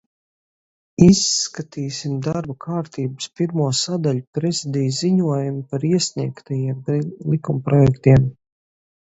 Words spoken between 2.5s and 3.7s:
kārtības pirmo